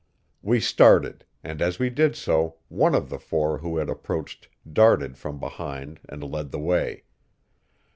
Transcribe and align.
We 0.41 0.59
started, 0.59 1.25
and 1.43 1.61
as 1.61 1.77
we 1.77 1.91
did 1.91 2.15
so 2.15 2.55
one 2.69 2.95
of 2.95 3.11
the 3.11 3.19
four 3.19 3.59
who 3.59 3.77
had 3.77 3.87
approached 3.87 4.47
darted 4.73 5.15
from 5.15 5.39
behind 5.39 5.99
and 6.09 6.23
led 6.23 6.49
the 6.51 6.57
way. 6.57 7.03